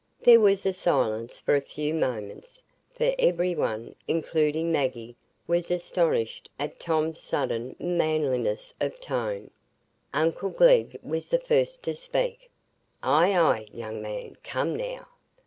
There 0.19 0.39
was 0.39 0.63
silence 0.75 1.37
for 1.37 1.55
a 1.55 1.61
few 1.61 1.93
moments, 1.93 2.63
for 2.91 3.13
every 3.19 3.53
one, 3.53 3.93
including 4.07 4.71
Maggie, 4.71 5.15
was 5.45 5.69
astonished 5.69 6.49
at 6.57 6.79
Tom's 6.79 7.19
sudden 7.19 7.75
manliness 7.77 8.73
of 8.81 8.99
tone. 8.99 9.51
Uncle 10.11 10.49
Glegg 10.49 10.97
was 11.03 11.29
the 11.29 11.37
first 11.37 11.83
to 11.83 11.93
speak. 11.93 12.49
"Ay, 13.03 13.37
ay, 13.37 13.67
young 13.71 14.01
man, 14.01 14.37
come 14.43 14.75
now! 14.75 15.05